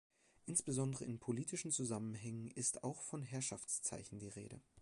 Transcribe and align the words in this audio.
Insbesondere 0.47 1.05
in 1.05 1.19
politischen 1.19 1.69
Zusammenhängen 1.69 2.49
ist 2.49 2.83
auch 2.83 3.03
von 3.03 3.21
Herrschaftszeichen 3.21 4.17
die 4.17 4.29
Rede. 4.29 4.59